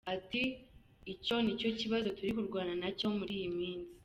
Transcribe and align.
Ati” 0.15 0.43
Icyo 1.13 1.35
ni 1.41 1.53
cyo 1.59 1.69
kibazo 1.79 2.07
turi 2.17 2.31
kurwana 2.37 2.73
nacyo 2.81 3.07
muri 3.17 3.33
iyi 3.39 3.49
minsi. 3.57 3.91